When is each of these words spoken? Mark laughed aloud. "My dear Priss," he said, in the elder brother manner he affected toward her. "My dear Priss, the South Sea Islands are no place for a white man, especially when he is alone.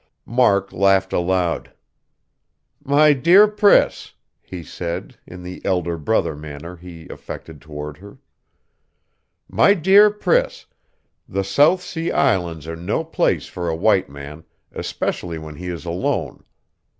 Mark 0.25 0.73
laughed 0.73 1.13
aloud. 1.13 1.73
"My 2.83 3.13
dear 3.13 3.47
Priss," 3.47 4.13
he 4.41 4.63
said, 4.63 5.15
in 5.27 5.43
the 5.43 5.63
elder 5.63 5.95
brother 5.95 6.35
manner 6.35 6.75
he 6.75 7.07
affected 7.09 7.61
toward 7.61 7.97
her. 7.97 8.17
"My 9.47 9.75
dear 9.75 10.09
Priss, 10.09 10.65
the 11.29 11.43
South 11.43 11.83
Sea 11.83 12.11
Islands 12.11 12.67
are 12.67 12.75
no 12.75 13.03
place 13.03 13.45
for 13.45 13.69
a 13.69 13.75
white 13.75 14.09
man, 14.09 14.43
especially 14.71 15.37
when 15.37 15.57
he 15.57 15.67
is 15.67 15.85
alone. 15.85 16.45